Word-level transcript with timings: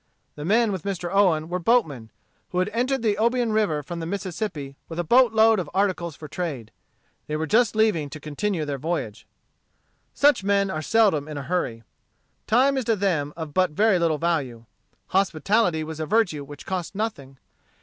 The 0.33 0.45
men 0.45 0.71
with 0.71 0.81
Mr. 0.81 1.13
Owen 1.13 1.47
were 1.47 1.59
boatmen, 1.59 2.09
who 2.49 2.57
had 2.57 2.69
entered 2.69 3.03
the 3.03 3.17
Obion 3.19 3.53
River 3.53 3.83
from 3.83 3.99
the 3.99 4.07
Mississippi 4.07 4.75
with 4.89 4.97
a 4.97 5.03
boat 5.03 5.31
load 5.31 5.59
of 5.59 5.69
articles 5.75 6.15
for 6.15 6.27
trade. 6.27 6.71
They 7.27 7.35
were 7.35 7.45
just 7.45 7.75
leaving 7.75 8.09
to 8.09 8.19
continue 8.19 8.65
their 8.65 8.79
voyage. 8.79 9.27
Such 10.15 10.43
men 10.43 10.71
are 10.71 10.81
seldom 10.81 11.27
in 11.27 11.37
a 11.37 11.43
hurry. 11.43 11.83
Time 12.47 12.77
is 12.79 12.85
to 12.85 12.95
them 12.95 13.31
of 13.37 13.53
but 13.53 13.69
very 13.69 13.99
little 13.99 14.17
value. 14.17 14.65
Hospitality 15.09 15.83
was 15.83 15.99
a 15.99 16.07
virtue 16.07 16.43
which 16.43 16.65
cost 16.65 16.95
nothing. 16.95 17.37